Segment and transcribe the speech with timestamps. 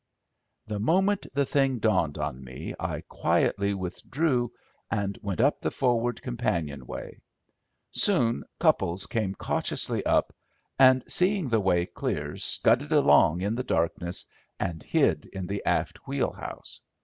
[0.65, 4.51] The moment the thing dawned on me I quietly withdrew
[4.89, 7.21] and went up the forward companion way.
[7.91, 10.33] Soon Cupples came cautiously up
[10.79, 14.25] and seeing the way clear scudded along in the darkness
[14.59, 16.81] and hid in the aft wheelhouse.